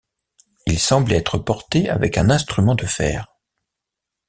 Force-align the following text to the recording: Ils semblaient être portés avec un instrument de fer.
Ils 0.65 0.79
semblaient 0.79 1.17
être 1.17 1.37
portés 1.37 1.87
avec 1.91 2.17
un 2.17 2.31
instrument 2.31 2.73
de 2.73 2.87
fer. 2.87 3.27